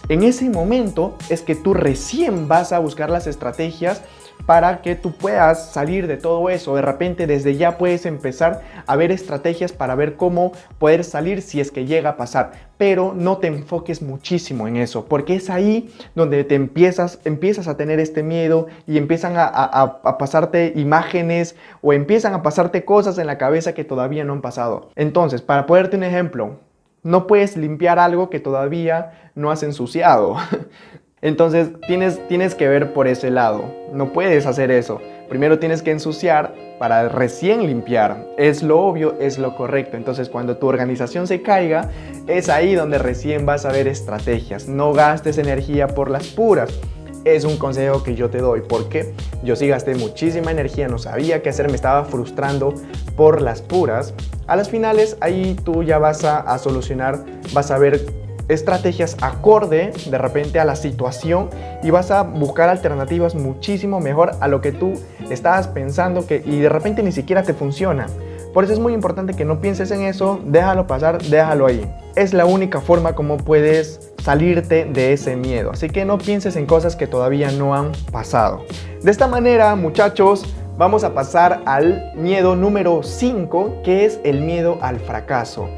en 0.08 0.24
ese 0.24 0.50
momento 0.50 1.16
es 1.30 1.40
que 1.40 1.54
tú 1.54 1.72
recién 1.72 2.48
vas 2.48 2.72
a 2.72 2.80
buscar 2.80 3.08
las 3.08 3.26
estrategias 3.26 4.02
para 4.48 4.80
que 4.80 4.94
tú 4.94 5.12
puedas 5.12 5.72
salir 5.72 6.06
de 6.06 6.16
todo 6.16 6.48
eso. 6.48 6.74
De 6.74 6.80
repente 6.80 7.26
desde 7.26 7.56
ya 7.56 7.76
puedes 7.76 8.06
empezar 8.06 8.62
a 8.86 8.96
ver 8.96 9.12
estrategias 9.12 9.72
para 9.72 9.94
ver 9.94 10.16
cómo 10.16 10.52
poder 10.78 11.04
salir 11.04 11.42
si 11.42 11.60
es 11.60 11.70
que 11.70 11.84
llega 11.84 12.08
a 12.08 12.16
pasar. 12.16 12.52
Pero 12.78 13.12
no 13.14 13.36
te 13.36 13.48
enfoques 13.48 14.00
muchísimo 14.00 14.66
en 14.66 14.78
eso, 14.78 15.04
porque 15.04 15.34
es 15.34 15.50
ahí 15.50 15.94
donde 16.14 16.44
te 16.44 16.54
empiezas, 16.54 17.18
empiezas 17.26 17.68
a 17.68 17.76
tener 17.76 18.00
este 18.00 18.22
miedo 18.22 18.68
y 18.86 18.96
empiezan 18.96 19.34
a, 19.36 20.16
pasarte 20.18 20.72
imágenes 20.76 21.54
o 21.82 21.92
empiezan 21.92 22.32
a 22.32 22.42
pasarte 22.42 22.86
cosas 22.86 23.18
en 23.18 23.26
la 23.26 23.36
cabeza 23.36 23.74
que 23.74 23.84
todavía 23.84 24.24
no 24.24 24.32
han 24.32 24.40
pasado. 24.40 24.92
Entonces, 24.96 25.42
para 25.42 25.66
ponerte 25.66 25.98
un 25.98 26.04
ejemplo, 26.04 26.56
no 27.02 27.26
puedes 27.26 27.54
limpiar 27.58 27.98
algo 27.98 28.30
que 28.30 28.40
todavía 28.40 29.30
no 29.34 29.50
has 29.50 29.62
ensuciado. 29.62 30.36
Entonces 31.20 31.70
tienes, 31.86 32.26
tienes 32.28 32.54
que 32.54 32.68
ver 32.68 32.92
por 32.92 33.08
ese 33.08 33.30
lado. 33.30 33.64
No 33.92 34.12
puedes 34.12 34.46
hacer 34.46 34.70
eso. 34.70 35.00
Primero 35.28 35.58
tienes 35.58 35.82
que 35.82 35.90
ensuciar 35.90 36.54
para 36.78 37.08
recién 37.08 37.66
limpiar. 37.66 38.24
Es 38.38 38.62
lo 38.62 38.80
obvio, 38.80 39.16
es 39.18 39.38
lo 39.38 39.56
correcto. 39.56 39.96
Entonces 39.96 40.28
cuando 40.28 40.56
tu 40.56 40.68
organización 40.68 41.26
se 41.26 41.42
caiga, 41.42 41.90
es 42.28 42.48
ahí 42.48 42.74
donde 42.74 42.98
recién 42.98 43.44
vas 43.46 43.64
a 43.64 43.72
ver 43.72 43.88
estrategias. 43.88 44.68
No 44.68 44.92
gastes 44.92 45.38
energía 45.38 45.88
por 45.88 46.10
las 46.10 46.28
puras. 46.28 46.70
Es 47.24 47.44
un 47.44 47.58
consejo 47.58 48.04
que 48.04 48.14
yo 48.14 48.30
te 48.30 48.38
doy 48.38 48.62
porque 48.66 49.12
yo 49.42 49.56
sí 49.56 49.66
gasté 49.66 49.96
muchísima 49.96 50.52
energía, 50.52 50.86
no 50.88 50.98
sabía 50.98 51.42
qué 51.42 51.50
hacer, 51.50 51.68
me 51.68 51.74
estaba 51.74 52.04
frustrando 52.04 52.72
por 53.16 53.42
las 53.42 53.60
puras. 53.60 54.14
A 54.46 54.54
las 54.54 54.70
finales 54.70 55.16
ahí 55.20 55.56
tú 55.64 55.82
ya 55.82 55.98
vas 55.98 56.24
a, 56.24 56.38
a 56.38 56.58
solucionar, 56.58 57.18
vas 57.52 57.70
a 57.72 57.76
ver 57.76 58.00
estrategias 58.48 59.16
acorde 59.20 59.92
de 60.10 60.18
repente 60.18 60.58
a 60.58 60.64
la 60.64 60.76
situación 60.76 61.50
y 61.82 61.90
vas 61.90 62.10
a 62.10 62.22
buscar 62.22 62.68
alternativas 62.68 63.34
muchísimo 63.34 64.00
mejor 64.00 64.32
a 64.40 64.48
lo 64.48 64.60
que 64.60 64.72
tú 64.72 64.94
estabas 65.30 65.68
pensando 65.68 66.26
que 66.26 66.42
y 66.44 66.58
de 66.58 66.68
repente 66.68 67.02
ni 67.02 67.12
siquiera 67.12 67.42
te 67.42 67.54
funciona. 67.54 68.06
Por 68.52 68.64
eso 68.64 68.72
es 68.72 68.78
muy 68.78 68.94
importante 68.94 69.34
que 69.34 69.44
no 69.44 69.60
pienses 69.60 69.90
en 69.90 70.02
eso, 70.02 70.40
déjalo 70.44 70.86
pasar, 70.86 71.22
déjalo 71.22 71.66
ahí. 71.66 71.88
Es 72.16 72.32
la 72.32 72.46
única 72.46 72.80
forma 72.80 73.14
como 73.14 73.36
puedes 73.36 74.12
salirte 74.24 74.86
de 74.86 75.12
ese 75.12 75.36
miedo. 75.36 75.70
Así 75.70 75.88
que 75.88 76.04
no 76.04 76.18
pienses 76.18 76.56
en 76.56 76.66
cosas 76.66 76.96
que 76.96 77.06
todavía 77.06 77.50
no 77.50 77.74
han 77.74 77.92
pasado. 78.10 78.64
De 79.02 79.10
esta 79.10 79.28
manera, 79.28 79.76
muchachos, 79.76 80.44
vamos 80.78 81.04
a 81.04 81.12
pasar 81.14 81.62
al 81.66 82.12
miedo 82.16 82.56
número 82.56 83.02
5, 83.02 83.82
que 83.84 84.06
es 84.06 84.18
el 84.24 84.40
miedo 84.40 84.78
al 84.80 84.98
fracaso. 84.98 85.68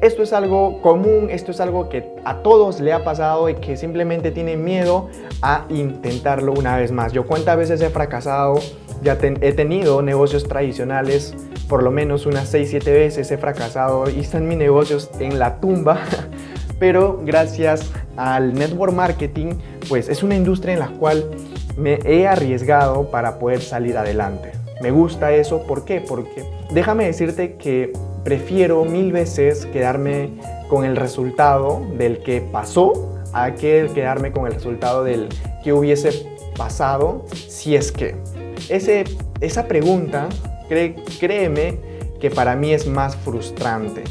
Esto 0.00 0.22
es 0.22 0.32
algo 0.32 0.80
común, 0.80 1.28
esto 1.30 1.50
es 1.50 1.60
algo 1.60 1.90
que 1.90 2.14
a 2.24 2.36
todos 2.36 2.80
le 2.80 2.94
ha 2.94 3.04
pasado 3.04 3.50
y 3.50 3.56
que 3.56 3.76
simplemente 3.76 4.30
tienen 4.30 4.64
miedo 4.64 5.10
a 5.42 5.66
intentarlo 5.68 6.54
una 6.54 6.76
vez 6.78 6.90
más. 6.90 7.12
Yo 7.12 7.26
cuántas 7.26 7.58
veces 7.58 7.82
he 7.82 7.90
fracasado, 7.90 8.54
ya 9.02 9.18
he 9.20 9.52
tenido 9.52 10.00
negocios 10.00 10.44
tradicionales, 10.44 11.34
por 11.68 11.82
lo 11.82 11.90
menos 11.90 12.24
unas 12.24 12.48
6, 12.48 12.70
7 12.70 12.92
veces 12.94 13.30
he 13.30 13.36
fracasado 13.36 14.08
y 14.08 14.20
están 14.20 14.48
mis 14.48 14.56
negocios 14.56 15.10
en 15.20 15.38
la 15.38 15.60
tumba. 15.60 16.00
Pero 16.78 17.20
gracias 17.22 17.92
al 18.16 18.54
network 18.54 18.94
marketing, 18.94 19.56
pues 19.86 20.08
es 20.08 20.22
una 20.22 20.34
industria 20.34 20.72
en 20.72 20.80
la 20.80 20.88
cual 20.88 21.30
me 21.76 21.98
he 22.06 22.26
arriesgado 22.26 23.10
para 23.10 23.38
poder 23.38 23.60
salir 23.60 23.98
adelante. 23.98 24.52
Me 24.80 24.92
gusta 24.92 25.32
eso, 25.32 25.66
¿por 25.66 25.84
qué? 25.84 26.00
Porque 26.00 26.42
déjame 26.70 27.04
decirte 27.04 27.56
que 27.56 27.92
prefiero 28.24 28.84
mil 28.84 29.12
veces 29.12 29.66
quedarme 29.66 30.30
con 30.68 30.84
el 30.84 30.96
resultado 30.96 31.82
del 31.96 32.18
que 32.18 32.40
pasó 32.40 33.14
a 33.32 33.54
que 33.54 33.88
quedarme 33.94 34.32
con 34.32 34.46
el 34.46 34.54
resultado 34.54 35.04
del 35.04 35.28
que 35.62 35.72
hubiese 35.72 36.26
pasado 36.56 37.24
si 37.30 37.76
es 37.76 37.92
que. 37.92 38.14
Ese, 38.68 39.04
esa 39.40 39.66
pregunta, 39.66 40.28
créeme 41.18 41.78
que 42.20 42.30
para 42.30 42.54
mí 42.54 42.72
es 42.72 42.86
más 42.86 43.16
frustrante. 43.16 44.04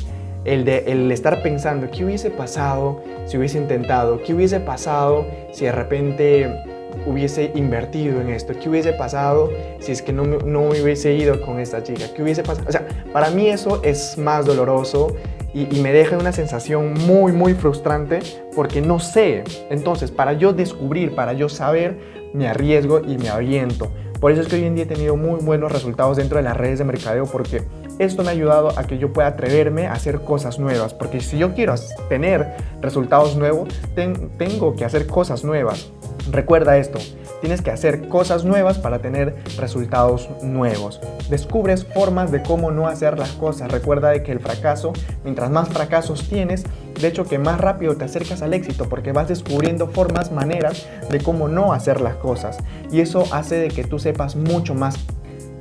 El 0.46 0.66
de 0.66 0.86
el 0.88 1.12
estar 1.12 1.44
pensando, 1.44 1.90
¿qué 1.92 2.06
hubiese 2.06 2.32
pasado 2.32 3.02
si 3.26 3.38
hubiese 3.38 3.58
intentado? 3.58 4.22
¿Qué 4.24 4.34
hubiese 4.34 4.60
pasado 4.60 5.26
si 5.52 5.66
de 5.66 5.72
repente 5.72 6.79
hubiese 7.06 7.52
invertido 7.56 8.22
en 8.22 8.30
esto? 8.30 8.54
¿Qué 8.60 8.70
hubiese 8.70 8.94
pasado 8.94 9.52
si 9.80 9.92
es 9.92 10.02
que 10.02 10.14
no, 10.14 10.24
no 10.24 10.70
hubiese 10.70 11.14
ido 11.14 11.42
con 11.42 11.60
esta 11.60 11.84
chica? 11.84 12.06
¿Qué 12.16 12.24
hubiese 12.24 12.44
pasado? 12.44 12.68
O 12.68 12.72
sea, 12.72 12.88
para 13.12 13.30
mí 13.30 13.48
eso 13.48 13.82
es 13.84 14.18
más 14.18 14.46
doloroso 14.46 15.16
y, 15.54 15.76
y, 15.76 15.82
me 15.82 15.92
deja 15.92 16.18
una 16.18 16.32
sensación 16.32 16.94
muy, 17.08 17.32
muy 17.32 17.54
frustrante 17.54 18.20
porque 18.56 18.82
no 18.82 19.00
sé. 19.00 19.44
Entonces, 19.70 20.12
para 20.12 20.34
yo 20.34 20.54
descubrir, 20.54 21.16
para 21.16 21.34
yo 21.34 21.50
saber, 21.50 21.98
me 22.34 22.48
arriesgo 22.48 23.02
y 23.02 23.18
me 23.18 23.30
aviento. 23.30 23.92
Por 24.20 24.32
eso 24.34 24.42
es 24.42 24.48
que 24.48 24.58
hoy 24.58 24.66
en 24.66 24.76
día 24.76 24.84
he 24.84 24.88
tenido 24.88 25.16
muy 25.16 25.40
buenos 25.40 25.72
resultados 25.72 26.18
dentro 26.18 26.38
de 26.38 26.44
las 26.44 26.58
redes 26.58 26.80
de 26.80 26.86
mercadeo 26.86 27.26
porque 27.26 27.64
esto 28.00 28.24
me 28.24 28.30
ha 28.30 28.32
ayudado 28.32 28.78
a 28.80 28.86
que 28.86 28.98
yo 28.98 29.14
pueda 29.14 29.28
atreverme 29.28 29.88
a 29.88 29.94
hacer 29.94 30.22
cosas 30.22 30.58
nuevas. 30.58 30.94
Porque 30.94 31.20
si 31.20 31.38
yo 31.38 31.54
quiero 31.54 31.76
tener 32.08 32.56
resultados 32.82 33.36
nuevos, 33.36 33.70
tengo 33.94 34.76
que 34.76 34.86
hacer 34.86 35.06
cosas 35.06 35.44
nuevas. 35.44 35.92
Recuerda 36.32 36.78
esto, 36.78 37.00
tienes 37.42 37.62
que 37.62 37.72
hacer 37.72 38.08
cosas 38.08 38.46
nuevas 38.46 38.78
para 38.78 39.00
tener 39.00 39.36
resultados 39.58 40.30
nuevos. 40.44 41.02
Descubres 41.30 41.86
formas 41.86 42.32
de 42.32 42.44
cómo 42.44 42.72
no 42.72 42.88
hacer 42.88 43.18
las 43.18 43.32
cosas. 43.32 43.72
Recuerda 43.72 44.12
de 44.12 44.22
que 44.24 44.32
el 44.32 44.40
fracaso, 44.40 44.94
mientras 45.24 45.50
más 45.50 45.70
fracasos 45.70 46.28
tienes, 46.30 46.64
de 47.00 47.08
hecho 47.08 47.26
que 47.26 47.40
más 47.40 47.60
rápido 47.60 47.96
te 47.96 48.06
acercas 48.06 48.42
al 48.42 48.54
éxito 48.54 48.88
porque 48.88 49.12
vas 49.12 49.28
descubriendo 49.28 49.88
formas, 49.88 50.32
maneras 50.32 50.88
de 51.10 51.20
cómo 51.20 51.48
no 51.48 51.74
hacer 51.74 52.00
las 52.00 52.16
cosas. 52.16 52.60
Y 52.92 53.02
eso 53.02 53.24
hace 53.32 53.56
de 53.56 53.70
que 53.70 53.84
tú 53.84 53.98
sepas 53.98 54.36
mucho 54.36 54.76
más 54.76 54.96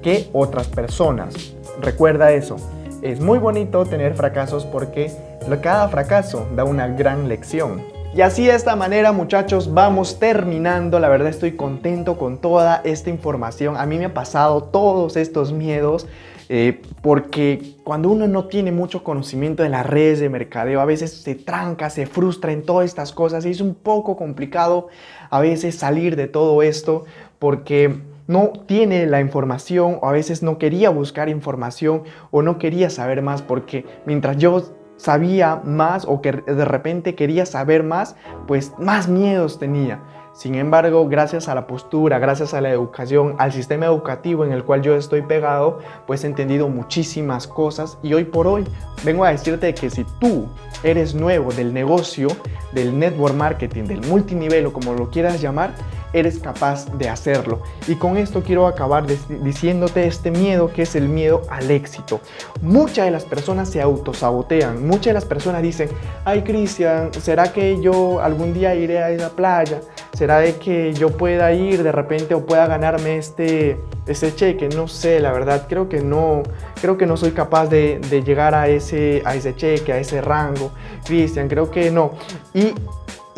que 0.03 0.29
otras 0.33 0.69
personas. 0.69 1.58
Recuerda 1.81 2.33
eso. 2.33 2.57
Es 3.03 3.21
muy 3.21 3.39
bonito 3.39 3.85
tener 3.85 4.15
fracasos 4.15 4.65
porque 4.67 5.13
cada 5.57 5.89
fracaso 5.89 6.47
da 6.55 6.65
una 6.65 6.89
gran 6.89 7.29
lección. 7.29 7.83
Y 8.15 8.23
así 8.23 8.47
de 8.47 8.55
esta 8.55 8.75
manera 8.77 9.13
muchachos 9.13 9.73
vamos 9.73 10.19
terminando, 10.19 10.99
la 10.99 11.09
verdad 11.09 11.29
estoy 11.29 11.53
contento 11.53 12.17
con 12.17 12.39
toda 12.39 12.81
esta 12.85 13.11
información, 13.11 13.77
a 13.77 13.87
mí 13.87 13.99
me 13.99 14.07
ha 14.07 14.15
pasado 14.15 14.63
todos 14.65 15.17
estos 15.17 15.53
miedos 15.53 16.07
eh, 16.49 16.81
porque 17.03 17.75
cuando 17.85 18.09
uno 18.09 18.27
no 18.27 18.47
tiene 18.47 18.73
mucho 18.73 19.05
conocimiento 19.05 19.63
de 19.63 19.69
las 19.69 19.85
redes 19.85 20.21
de 20.21 20.31
mercadeo 20.31 20.81
a 20.81 20.87
veces 20.87 21.13
se 21.13 21.35
tranca, 21.35 21.91
se 21.91 22.07
frustra 22.07 22.53
en 22.53 22.63
todas 22.63 22.87
estas 22.87 23.13
cosas 23.13 23.45
y 23.45 23.51
es 23.51 23.61
un 23.61 23.75
poco 23.75 24.17
complicado 24.17 24.89
a 25.29 25.41
veces 25.41 25.75
salir 25.75 26.17
de 26.17 26.27
todo 26.27 26.63
esto 26.63 27.05
porque 27.39 28.01
no 28.29 28.53
tiene 28.67 29.07
la 29.07 29.21
información 29.21 29.99
o 30.01 30.09
a 30.09 30.13
veces 30.13 30.45
no 30.45 30.59
quería 30.59 30.91
buscar 30.91 31.29
información 31.29 32.05
o 32.31 32.43
no 32.43 32.59
quería 32.59 32.91
saber 32.91 33.23
más 33.23 33.43
porque 33.43 33.85
mientras 34.07 34.37
yo 34.37 34.63
sabía 34.97 35.63
más 35.65 36.05
o 36.05 36.21
que 36.21 36.33
de 36.33 36.65
repente 36.65 37.15
quería 37.15 37.47
saber 37.47 37.83
más, 37.83 38.17
pues 38.47 38.73
más 38.79 39.09
miedos 39.09 39.59
tenía. 39.59 40.03
Sin 40.35 40.55
embargo, 40.55 41.09
gracias 41.09 41.49
a 41.49 41.55
la 41.55 41.67
postura, 41.67 42.19
gracias 42.19 42.55
a 42.55 42.61
la 42.61 42.71
educación, 42.71 43.35
al 43.39 43.53
sistema 43.53 43.87
educativo 43.87 44.45
en 44.45 44.53
el 44.53 44.63
cual 44.63 44.83
yo 44.83 44.95
estoy 44.95 45.23
pegado, 45.23 45.79
pues 46.07 46.23
he 46.23 46.27
entendido 46.27 46.69
muchísimas 46.69 47.49
cosas 47.49 47.99
y 48.03 48.15
hoy 48.15 48.25
por 48.25 48.47
hoy 48.47 48.65
vengo 49.05 49.25
a 49.25 49.31
decirte 49.31 49.75
que 49.75 49.91
si 49.91 50.05
tú 50.21 50.47
eres 50.85 51.15
nuevo 51.15 51.51
del 51.51 51.73
negocio, 51.73 52.29
del 52.73 52.97
network 52.97 53.35
marketing, 53.35 53.85
del 53.85 54.07
multinivel 54.07 54.67
o 54.67 54.73
como 54.73 54.93
lo 54.93 55.11
quieras 55.11 55.41
llamar, 55.41 55.73
eres 56.13 56.39
capaz 56.39 56.87
de 56.97 57.09
hacerlo. 57.09 57.63
Y 57.87 57.95
con 57.97 58.17
esto 58.17 58.43
quiero 58.43 58.67
acabar 58.67 59.07
diciéndote 59.07 60.07
este 60.07 60.31
miedo 60.31 60.73
que 60.73 60.83
es 60.83 60.95
el 60.95 61.09
miedo 61.09 61.43
al 61.51 61.71
éxito. 61.71 62.21
Muchas 62.63 63.07
de 63.07 63.11
las 63.11 63.25
personas 63.25 63.69
se 63.69 63.81
autosabotean, 63.81 64.87
muchas 64.87 65.07
de 65.07 65.13
las 65.15 65.25
personas 65.25 65.63
dicen, 65.63 65.89
ay 66.25 66.43
Cristian, 66.43 67.13
¿será 67.15 67.53
que 67.53 67.81
yo 67.81 68.21
algún 68.21 68.55
día 68.55 68.75
iré 68.75 68.99
a 68.99 69.11
esa 69.11 69.31
playa? 69.31 69.81
¿Será 70.13 70.41
de 70.41 70.57
que 70.57 70.95
yo 70.95 71.11
pueda 71.11 71.53
ir 71.53 71.83
de 71.83 71.93
repente 71.93 72.35
o 72.35 72.45
pueda 72.45 72.67
ganarme 72.67 73.19
este, 73.19 73.79
este 74.07 74.35
cheque? 74.35 74.69
No 74.69 74.89
sé, 74.89 75.21
la 75.21 75.31
verdad, 75.33 75.67
creo 75.69 75.89
que 75.89 76.01
no, 76.01 76.43
creo 76.81 76.99
que 76.99 77.07
no 77.07 77.17
soy 77.17 77.31
capaz 77.31 77.67
de, 77.67 78.01
de 78.11 78.23
llegar 78.23 78.55
a 78.55 78.69
ese, 78.69 79.23
a 79.25 79.37
ese 79.37 79.55
cheque, 79.55 79.93
a 79.93 79.99
ese 79.99 80.21
rango. 80.21 80.73
Cristian, 81.05 81.49
creo 81.49 81.71
que 81.71 81.91
no. 81.91 82.13
Y 82.53 82.75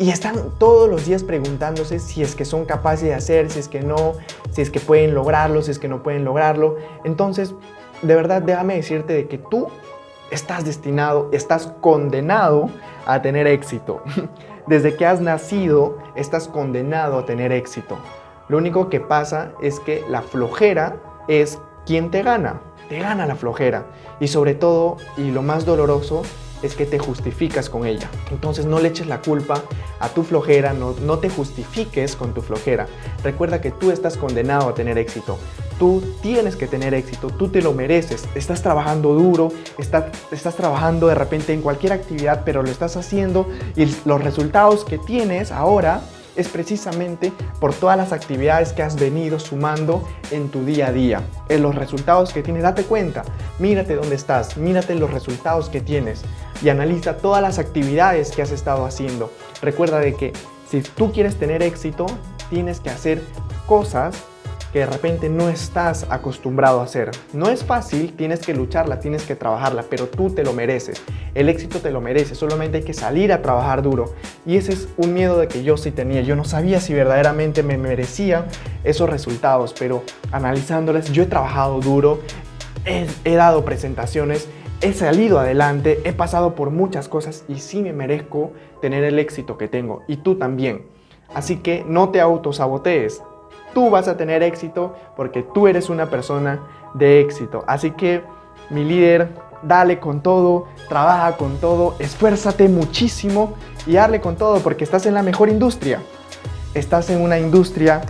y 0.01 0.09
están 0.09 0.49
todos 0.57 0.89
los 0.89 1.05
días 1.05 1.23
preguntándose 1.23 1.99
si 1.99 2.23
es 2.23 2.33
que 2.33 2.43
son 2.43 2.65
capaces 2.65 3.03
de 3.03 3.13
hacer, 3.13 3.51
si 3.51 3.59
es 3.59 3.67
que 3.67 3.81
no, 3.81 4.13
si 4.49 4.63
es 4.63 4.71
que 4.71 4.79
pueden 4.79 5.13
lograrlo, 5.13 5.61
si 5.61 5.69
es 5.69 5.77
que 5.77 5.87
no 5.87 6.01
pueden 6.01 6.25
lograrlo. 6.25 6.77
Entonces, 7.03 7.53
de 8.01 8.15
verdad, 8.15 8.41
déjame 8.41 8.77
decirte 8.77 9.13
de 9.13 9.27
que 9.27 9.37
tú 9.37 9.67
estás 10.31 10.65
destinado, 10.65 11.29
estás 11.31 11.71
condenado 11.81 12.71
a 13.05 13.21
tener 13.21 13.45
éxito. 13.45 14.01
Desde 14.65 14.95
que 14.95 15.05
has 15.05 15.21
nacido, 15.21 15.99
estás 16.15 16.47
condenado 16.47 17.19
a 17.19 17.25
tener 17.27 17.51
éxito. 17.51 17.99
Lo 18.47 18.57
único 18.57 18.89
que 18.89 19.01
pasa 19.01 19.51
es 19.61 19.79
que 19.79 20.03
la 20.09 20.23
flojera 20.23 20.95
es 21.27 21.59
quien 21.85 22.09
te 22.09 22.23
gana. 22.23 22.59
Te 22.89 22.97
gana 22.97 23.27
la 23.27 23.35
flojera. 23.35 23.85
Y 24.19 24.29
sobre 24.29 24.55
todo, 24.55 24.97
y 25.15 25.29
lo 25.29 25.43
más 25.43 25.63
doloroso, 25.63 26.23
es 26.61 26.75
que 26.75 26.85
te 26.85 26.99
justificas 26.99 27.69
con 27.69 27.85
ella. 27.85 28.09
Entonces 28.31 28.65
no 28.65 28.79
le 28.79 28.89
eches 28.89 29.07
la 29.07 29.21
culpa 29.21 29.61
a 29.99 30.09
tu 30.09 30.23
flojera, 30.23 30.73
no, 30.73 30.95
no 31.01 31.19
te 31.19 31.29
justifiques 31.29 32.15
con 32.15 32.33
tu 32.33 32.41
flojera. 32.41 32.87
Recuerda 33.23 33.61
que 33.61 33.71
tú 33.71 33.91
estás 33.91 34.17
condenado 34.17 34.69
a 34.69 34.73
tener 34.73 34.97
éxito. 34.97 35.37
Tú 35.79 36.03
tienes 36.21 36.55
que 36.55 36.67
tener 36.67 36.93
éxito, 36.93 37.29
tú 37.29 37.49
te 37.49 37.61
lo 37.61 37.73
mereces. 37.73 38.25
Estás 38.35 38.61
trabajando 38.61 39.13
duro, 39.13 39.51
estás, 39.77 40.05
estás 40.31 40.55
trabajando 40.55 41.07
de 41.07 41.15
repente 41.15 41.53
en 41.53 41.61
cualquier 41.61 41.93
actividad, 41.93 42.43
pero 42.45 42.61
lo 42.61 42.69
estás 42.69 42.97
haciendo 42.97 43.47
y 43.75 43.85
los 44.05 44.23
resultados 44.23 44.85
que 44.85 44.97
tienes 44.97 45.51
ahora 45.51 46.01
es 46.41 46.49
precisamente 46.49 47.31
por 47.59 47.73
todas 47.73 47.97
las 47.97 48.11
actividades 48.11 48.73
que 48.73 48.83
has 48.83 48.95
venido 48.95 49.39
sumando 49.39 50.07
en 50.31 50.49
tu 50.49 50.65
día 50.65 50.87
a 50.87 50.91
día, 50.91 51.21
en 51.49 51.61
los 51.61 51.75
resultados 51.75 52.33
que 52.33 52.43
tienes. 52.43 52.63
Date 52.63 52.83
cuenta, 52.83 53.23
mírate 53.59 53.95
dónde 53.95 54.15
estás, 54.15 54.57
mírate 54.57 54.95
los 54.95 55.11
resultados 55.11 55.69
que 55.69 55.81
tienes 55.81 56.23
y 56.61 56.69
analiza 56.69 57.17
todas 57.17 57.41
las 57.41 57.59
actividades 57.59 58.31
que 58.31 58.41
has 58.41 58.51
estado 58.51 58.85
haciendo. 58.85 59.31
Recuerda 59.61 59.99
de 59.99 60.15
que 60.15 60.33
si 60.69 60.81
tú 60.81 61.11
quieres 61.11 61.37
tener 61.37 61.63
éxito, 61.63 62.05
tienes 62.49 62.79
que 62.79 62.89
hacer 62.89 63.21
cosas 63.65 64.15
que 64.71 64.79
de 64.79 64.85
repente 64.85 65.29
no 65.29 65.49
estás 65.49 66.07
acostumbrado 66.09 66.79
a 66.79 66.83
hacer. 66.83 67.11
No 67.33 67.49
es 67.49 67.63
fácil, 67.63 68.13
tienes 68.13 68.39
que 68.39 68.53
lucharla, 68.53 68.99
tienes 68.99 69.23
que 69.23 69.35
trabajarla, 69.35 69.83
pero 69.89 70.07
tú 70.07 70.29
te 70.29 70.43
lo 70.43 70.53
mereces. 70.53 71.01
El 71.33 71.49
éxito 71.49 71.79
te 71.79 71.91
lo 71.91 72.01
mereces, 72.01 72.37
solamente 72.37 72.77
hay 72.77 72.83
que 72.83 72.93
salir 72.93 73.33
a 73.33 73.41
trabajar 73.41 73.81
duro. 73.81 74.13
Y 74.45 74.57
ese 74.57 74.73
es 74.73 74.87
un 74.97 75.13
miedo 75.13 75.37
de 75.37 75.47
que 75.47 75.63
yo 75.63 75.77
sí 75.77 75.91
tenía. 75.91 76.21
Yo 76.21 76.35
no 76.35 76.45
sabía 76.45 76.79
si 76.79 76.93
verdaderamente 76.93 77.63
me 77.63 77.77
merecía 77.77 78.45
esos 78.83 79.09
resultados, 79.09 79.75
pero 79.77 80.03
analizándoles, 80.31 81.11
yo 81.11 81.23
he 81.23 81.27
trabajado 81.27 81.79
duro, 81.79 82.19
he, 82.85 83.07
he 83.25 83.35
dado 83.35 83.65
presentaciones, 83.65 84.47
he 84.81 84.93
salido 84.93 85.39
adelante, 85.39 85.99
he 86.05 86.13
pasado 86.13 86.55
por 86.55 86.71
muchas 86.71 87.07
cosas 87.07 87.43
y 87.47 87.59
sí 87.59 87.81
me 87.81 87.93
merezco 87.93 88.51
tener 88.81 89.03
el 89.03 89.19
éxito 89.19 89.57
que 89.57 89.67
tengo. 89.67 90.03
Y 90.07 90.17
tú 90.17 90.35
también. 90.35 90.85
Así 91.33 91.57
que 91.57 91.85
no 91.87 92.09
te 92.09 92.19
autosabotees 92.19 93.21
tú 93.73 93.89
vas 93.89 94.07
a 94.07 94.17
tener 94.17 94.43
éxito 94.43 94.95
porque 95.15 95.43
tú 95.43 95.67
eres 95.67 95.89
una 95.89 96.09
persona 96.09 96.59
de 96.93 97.21
éxito. 97.21 97.63
Así 97.67 97.91
que, 97.91 98.23
mi 98.69 98.83
líder, 98.85 99.29
dale 99.63 99.99
con 99.99 100.21
todo, 100.21 100.67
trabaja 100.89 101.37
con 101.37 101.57
todo, 101.57 101.95
esfuérzate 101.99 102.67
muchísimo 102.67 103.53
y 103.85 103.93
dale 103.93 104.21
con 104.21 104.35
todo 104.35 104.59
porque 104.59 104.83
estás 104.83 105.05
en 105.05 105.13
la 105.13 105.23
mejor 105.23 105.49
industria. 105.49 106.01
Estás 106.73 107.09
en 107.09 107.21
una 107.21 107.37
industria 107.37 108.01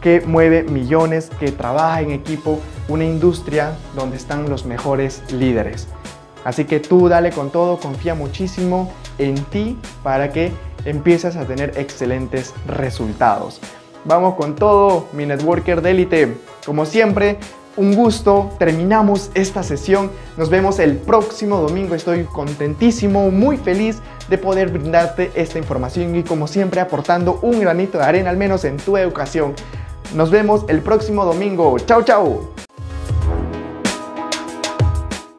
que 0.00 0.20
mueve 0.22 0.62
millones, 0.62 1.30
que 1.38 1.52
trabaja 1.52 2.00
en 2.00 2.10
equipo, 2.10 2.58
una 2.88 3.04
industria 3.04 3.76
donde 3.94 4.16
están 4.16 4.48
los 4.48 4.64
mejores 4.64 5.22
líderes. 5.32 5.88
Así 6.44 6.64
que 6.64 6.80
tú 6.80 7.08
dale 7.08 7.30
con 7.30 7.50
todo, 7.50 7.78
confía 7.78 8.14
muchísimo 8.14 8.90
en 9.18 9.34
ti 9.44 9.78
para 10.02 10.32
que 10.32 10.52
empieces 10.84 11.36
a 11.36 11.44
tener 11.44 11.74
excelentes 11.76 12.54
resultados. 12.66 13.60
Vamos 14.04 14.34
con 14.34 14.54
todo, 14.54 15.06
mi 15.12 15.26
networker 15.26 15.82
de. 15.82 16.36
Como 16.64 16.86
siempre, 16.86 17.38
un 17.76 17.94
gusto. 17.94 18.50
Terminamos 18.58 19.30
esta 19.34 19.62
sesión. 19.62 20.10
Nos 20.36 20.50
vemos 20.50 20.78
el 20.78 20.96
próximo 20.96 21.58
domingo. 21.58 21.94
Estoy 21.94 22.24
contentísimo, 22.24 23.30
muy 23.30 23.56
feliz 23.56 23.98
de 24.28 24.38
poder 24.38 24.70
brindarte 24.70 25.30
esta 25.34 25.58
información 25.58 26.14
y 26.14 26.22
como 26.22 26.46
siempre 26.46 26.80
aportando 26.80 27.38
un 27.42 27.60
granito 27.60 27.98
de 27.98 28.04
arena 28.04 28.30
al 28.30 28.36
menos 28.36 28.64
en 28.64 28.76
tu 28.76 28.96
educación. 28.96 29.54
Nos 30.14 30.30
vemos 30.30 30.64
el 30.68 30.80
próximo 30.80 31.24
domingo. 31.24 31.78
Chao, 31.78 32.02
chao. 32.02 32.69